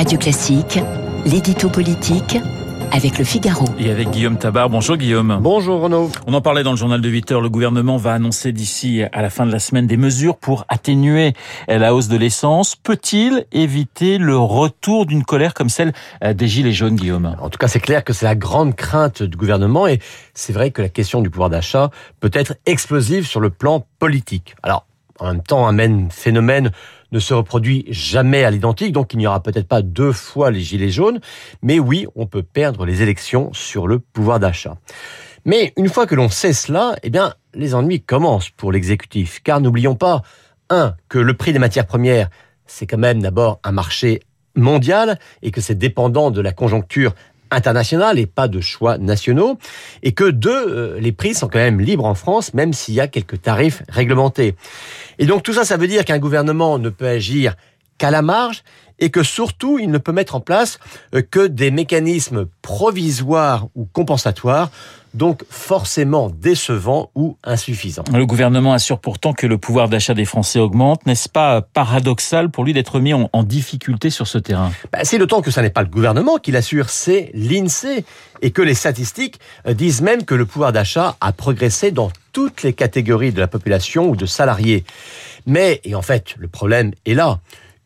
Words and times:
Radio 0.00 0.18
Classique, 0.18 0.78
l'édito 1.26 1.68
politique 1.68 2.38
avec 2.90 3.18
le 3.18 3.24
Figaro. 3.24 3.66
Et 3.78 3.90
avec 3.90 4.08
Guillaume 4.08 4.38
Tabar. 4.38 4.70
Bonjour 4.70 4.96
Guillaume. 4.96 5.40
Bonjour 5.42 5.82
Renaud. 5.82 6.10
On 6.26 6.32
en 6.32 6.40
parlait 6.40 6.62
dans 6.62 6.70
le 6.70 6.78
journal 6.78 7.02
de 7.02 7.08
8 7.10 7.32
heures. 7.32 7.40
Le 7.42 7.50
gouvernement 7.50 7.98
va 7.98 8.14
annoncer 8.14 8.52
d'ici 8.52 9.02
à 9.12 9.20
la 9.20 9.28
fin 9.28 9.44
de 9.44 9.52
la 9.52 9.58
semaine 9.58 9.86
des 9.86 9.98
mesures 9.98 10.38
pour 10.38 10.64
atténuer 10.70 11.34
la 11.68 11.94
hausse 11.94 12.08
de 12.08 12.16
l'essence. 12.16 12.76
Peut-il 12.76 13.44
éviter 13.52 14.16
le 14.16 14.38
retour 14.38 15.04
d'une 15.04 15.22
colère 15.22 15.52
comme 15.52 15.68
celle 15.68 15.92
des 16.24 16.48
Gilets 16.48 16.72
jaunes, 16.72 16.96
Guillaume? 16.96 17.36
En 17.38 17.50
tout 17.50 17.58
cas, 17.58 17.68
c'est 17.68 17.78
clair 17.78 18.02
que 18.02 18.14
c'est 18.14 18.24
la 18.24 18.36
grande 18.36 18.74
crainte 18.74 19.22
du 19.22 19.36
gouvernement 19.36 19.86
et 19.86 20.00
c'est 20.32 20.54
vrai 20.54 20.70
que 20.70 20.80
la 20.80 20.88
question 20.88 21.20
du 21.20 21.28
pouvoir 21.28 21.50
d'achat 21.50 21.90
peut 22.20 22.30
être 22.32 22.54
explosive 22.64 23.26
sur 23.26 23.40
le 23.40 23.50
plan 23.50 23.84
politique. 23.98 24.54
Alors, 24.62 24.86
en 25.20 25.26
même 25.26 25.42
temps, 25.42 25.66
un 25.66 25.72
même 25.72 26.10
phénomène 26.10 26.70
ne 27.12 27.18
se 27.18 27.34
reproduit 27.34 27.86
jamais 27.88 28.44
à 28.44 28.50
l'identique, 28.50 28.92
donc 28.92 29.12
il 29.12 29.18
n'y 29.18 29.26
aura 29.26 29.42
peut-être 29.42 29.68
pas 29.68 29.82
deux 29.82 30.12
fois 30.12 30.50
les 30.50 30.60
gilets 30.60 30.90
jaunes, 30.90 31.20
mais 31.62 31.78
oui, 31.78 32.06
on 32.14 32.26
peut 32.26 32.42
perdre 32.42 32.86
les 32.86 33.02
élections 33.02 33.52
sur 33.52 33.86
le 33.86 33.98
pouvoir 33.98 34.40
d'achat. 34.40 34.76
Mais 35.44 35.72
une 35.76 35.88
fois 35.88 36.06
que 36.06 36.14
l'on 36.14 36.28
sait 36.28 36.52
cela, 36.52 36.96
eh 37.02 37.10
bien, 37.10 37.34
les 37.54 37.74
ennuis 37.74 38.02
commencent 38.02 38.50
pour 38.50 38.72
l'exécutif, 38.72 39.40
car 39.42 39.60
n'oublions 39.60 39.94
pas, 39.94 40.22
un, 40.68 40.94
que 41.08 41.18
le 41.18 41.34
prix 41.34 41.52
des 41.52 41.58
matières 41.58 41.86
premières, 41.86 42.28
c'est 42.66 42.86
quand 42.86 42.98
même 42.98 43.20
d'abord 43.20 43.58
un 43.64 43.72
marché 43.72 44.20
mondial 44.54 45.18
et 45.42 45.50
que 45.50 45.60
c'est 45.60 45.74
dépendant 45.74 46.30
de 46.30 46.40
la 46.40 46.52
conjoncture 46.52 47.14
international 47.50 48.18
et 48.18 48.26
pas 48.26 48.48
de 48.48 48.60
choix 48.60 48.98
nationaux, 48.98 49.58
et 50.02 50.12
que 50.12 50.24
deux, 50.24 50.50
euh, 50.50 51.00
les 51.00 51.12
prix 51.12 51.34
sont 51.34 51.48
quand 51.48 51.58
même 51.58 51.80
libres 51.80 52.04
en 52.04 52.14
France, 52.14 52.54
même 52.54 52.72
s'il 52.72 52.94
y 52.94 53.00
a 53.00 53.08
quelques 53.08 53.42
tarifs 53.42 53.82
réglementés. 53.88 54.54
Et 55.18 55.26
donc 55.26 55.42
tout 55.42 55.52
ça, 55.52 55.64
ça 55.64 55.76
veut 55.76 55.88
dire 55.88 56.04
qu'un 56.04 56.18
gouvernement 56.18 56.78
ne 56.78 56.88
peut 56.88 57.08
agir 57.08 57.56
qu'à 58.00 58.10
la 58.10 58.22
marge 58.22 58.64
et 58.98 59.10
que 59.10 59.22
surtout, 59.22 59.78
il 59.78 59.90
ne 59.90 59.98
peut 59.98 60.12
mettre 60.12 60.34
en 60.34 60.40
place 60.40 60.78
euh, 61.14 61.22
que 61.22 61.46
des 61.46 61.70
mécanismes 61.70 62.46
provisoires 62.62 63.68
ou 63.74 63.84
compensatoires 63.84 64.70
donc 65.12 65.42
forcément 65.50 66.30
décevant 66.30 67.10
ou 67.16 67.36
insuffisant. 67.42 68.04
Le 68.12 68.26
gouvernement 68.26 68.72
assure 68.72 69.00
pourtant 69.00 69.32
que 69.32 69.46
le 69.46 69.58
pouvoir 69.58 69.88
d'achat 69.88 70.14
des 70.14 70.24
Français 70.24 70.60
augmente. 70.60 71.04
N'est-ce 71.04 71.28
pas 71.28 71.62
paradoxal 71.62 72.50
pour 72.50 72.62
lui 72.62 72.72
d'être 72.72 73.00
mis 73.00 73.12
en, 73.12 73.28
difficulté 73.42 74.10
sur 74.10 74.28
ce 74.28 74.38
terrain? 74.38 74.70
Bah, 74.92 75.00
C'est 75.02 75.18
d'autant 75.18 75.42
que 75.42 75.50
ce 75.50 75.58
n'est 75.60 75.70
pas 75.70 75.82
le 75.82 75.88
gouvernement 75.88 76.36
qui 76.36 76.52
l'assure, 76.52 76.90
c'est 76.90 77.30
l'INSEE. 77.34 78.04
Et 78.42 78.52
que 78.52 78.62
les 78.62 78.74
statistiques 78.74 79.40
euh, 79.66 79.74
disent 79.74 80.00
même 80.00 80.24
que 80.24 80.34
le 80.34 80.46
pouvoir 80.46 80.72
d'achat 80.72 81.16
a 81.20 81.32
progressé 81.32 81.90
dans 81.90 82.10
toutes 82.32 82.62
les 82.62 82.72
catégories 82.72 83.32
de 83.32 83.40
la 83.40 83.48
population 83.48 84.08
ou 84.08 84.16
de 84.16 84.26
salariés. 84.26 84.84
Mais, 85.44 85.80
et 85.84 85.94
en 85.94 86.02
fait, 86.02 86.36
le 86.38 86.46
problème 86.46 86.92
est 87.04 87.14
là, 87.14 87.40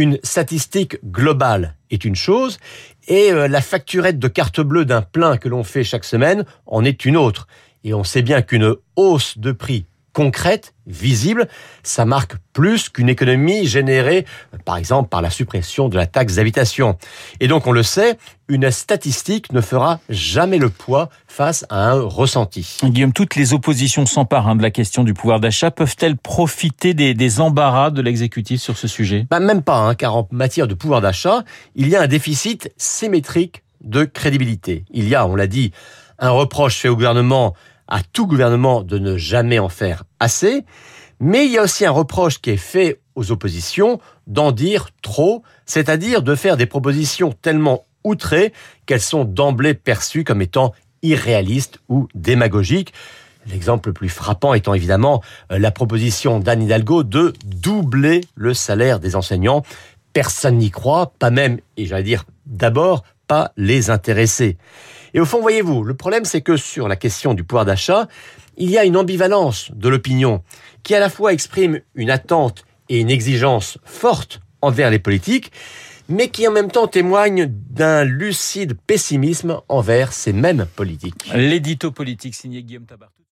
une 0.00 0.18
statistique 0.22 0.96
globale 1.04 1.76
est 1.90 2.04
une 2.04 2.16
chose 2.16 2.58
et 3.06 3.32
euh, 3.32 3.48
la 3.48 3.60
facturette 3.60 4.18
de 4.18 4.28
carte 4.28 4.60
bleue 4.60 4.86
d'un 4.86 5.02
plein 5.02 5.36
que 5.36 5.48
l'on 5.48 5.62
fait 5.62 5.84
chaque 5.84 6.04
semaine 6.04 6.44
en 6.66 6.84
est 6.84 7.04
une 7.04 7.16
autre. 7.16 7.46
Et 7.84 7.92
on 7.92 8.02
sait 8.02 8.22
bien 8.22 8.40
qu'une 8.40 8.74
hausse 8.96 9.36
de 9.38 9.52
prix 9.52 9.84
concrète, 10.12 10.74
visible, 10.86 11.48
ça 11.82 12.04
marque 12.04 12.34
plus 12.52 12.88
qu'une 12.88 13.08
économie 13.08 13.66
générée, 13.66 14.26
par 14.64 14.76
exemple, 14.76 15.08
par 15.08 15.22
la 15.22 15.30
suppression 15.30 15.88
de 15.88 15.96
la 15.96 16.06
taxe 16.06 16.34
d'habitation. 16.34 16.98
Et 17.38 17.48
donc, 17.48 17.66
on 17.66 17.72
le 17.72 17.82
sait, 17.82 18.18
une 18.48 18.70
statistique 18.70 19.52
ne 19.52 19.60
fera 19.60 20.00
jamais 20.08 20.58
le 20.58 20.68
poids 20.68 21.08
face 21.28 21.64
à 21.70 21.90
un 21.90 22.00
ressenti. 22.00 22.78
Guillaume, 22.82 23.12
toutes 23.12 23.36
les 23.36 23.52
oppositions 23.52 24.06
s'emparent 24.06 24.48
hein, 24.48 24.56
de 24.56 24.62
la 24.62 24.70
question 24.70 25.04
du 25.04 25.14
pouvoir 25.14 25.40
d'achat. 25.40 25.70
Peuvent-elles 25.70 26.16
profiter 26.16 26.94
des, 26.94 27.40
embarras 27.40 27.90
de 27.90 28.02
l'exécutif 28.02 28.60
sur 28.60 28.76
ce 28.76 28.88
sujet? 28.88 29.26
Bah, 29.30 29.40
Même 29.40 29.62
pas, 29.62 29.78
hein, 29.78 29.94
car 29.94 30.16
en 30.16 30.28
matière 30.32 30.66
de 30.66 30.74
pouvoir 30.74 31.00
d'achat, 31.00 31.44
il 31.76 31.88
y 31.88 31.96
a 31.96 32.02
un 32.02 32.08
déficit 32.08 32.72
symétrique 32.76 33.62
de 33.82 34.04
crédibilité. 34.04 34.84
Il 34.90 35.08
y 35.08 35.14
a, 35.14 35.26
on 35.26 35.36
l'a 35.36 35.46
dit, 35.46 35.72
un 36.18 36.30
reproche 36.30 36.76
fait 36.76 36.88
au 36.88 36.94
gouvernement 36.94 37.54
à 37.90 38.02
tout 38.02 38.26
gouvernement 38.26 38.82
de 38.82 38.98
ne 38.98 39.16
jamais 39.16 39.58
en 39.58 39.68
faire 39.68 40.04
assez, 40.18 40.64
mais 41.20 41.44
il 41.44 41.52
y 41.52 41.58
a 41.58 41.62
aussi 41.62 41.84
un 41.84 41.90
reproche 41.90 42.40
qui 42.40 42.50
est 42.50 42.56
fait 42.56 43.00
aux 43.14 43.30
oppositions 43.30 44.00
d'en 44.26 44.52
dire 44.52 44.88
trop, 45.02 45.42
c'est-à-dire 45.66 46.22
de 46.22 46.34
faire 46.34 46.56
des 46.56 46.66
propositions 46.66 47.32
tellement 47.32 47.84
outrées 48.04 48.52
qu'elles 48.86 49.00
sont 49.00 49.24
d'emblée 49.24 49.74
perçues 49.74 50.24
comme 50.24 50.40
étant 50.40 50.72
irréalistes 51.02 51.78
ou 51.88 52.08
démagogiques. 52.14 52.94
L'exemple 53.46 53.90
le 53.90 53.92
plus 53.92 54.08
frappant 54.08 54.54
étant 54.54 54.74
évidemment 54.74 55.22
euh, 55.50 55.58
la 55.58 55.70
proposition 55.70 56.40
d'Anne 56.40 56.62
Hidalgo 56.62 57.02
de 57.02 57.32
doubler 57.44 58.22
le 58.34 58.54
salaire 58.54 59.00
des 59.00 59.16
enseignants. 59.16 59.62
Personne 60.12 60.58
n'y 60.58 60.70
croit, 60.70 61.12
pas 61.18 61.30
même, 61.30 61.58
et 61.76 61.86
j'allais 61.86 62.02
dire 62.02 62.24
d'abord, 62.46 63.04
les 63.56 63.90
intéressés. 63.90 64.56
Et 65.14 65.20
au 65.20 65.24
fond, 65.24 65.40
voyez-vous, 65.40 65.84
le 65.84 65.94
problème 65.94 66.24
c'est 66.24 66.40
que 66.40 66.56
sur 66.56 66.88
la 66.88 66.96
question 66.96 67.34
du 67.34 67.44
pouvoir 67.44 67.64
d'achat, 67.64 68.08
il 68.56 68.70
y 68.70 68.78
a 68.78 68.84
une 68.84 68.96
ambivalence 68.96 69.70
de 69.74 69.88
l'opinion 69.88 70.42
qui 70.82 70.94
à 70.94 71.00
la 71.00 71.10
fois 71.10 71.32
exprime 71.32 71.80
une 71.94 72.10
attente 72.10 72.64
et 72.88 73.00
une 73.00 73.10
exigence 73.10 73.78
forte 73.84 74.40
envers 74.62 74.90
les 74.90 74.98
politiques, 74.98 75.52
mais 76.08 76.28
qui 76.28 76.46
en 76.46 76.52
même 76.52 76.70
temps 76.70 76.88
témoigne 76.88 77.46
d'un 77.48 78.04
lucide 78.04 78.76
pessimisme 78.86 79.60
envers 79.68 80.12
ces 80.12 80.32
mêmes 80.32 80.66
politiques. 80.76 81.30
L'édito 81.34 81.92
politique 81.92 82.34
signé 82.34 82.62
Guillaume 82.62 82.86
Tabar. 82.86 83.10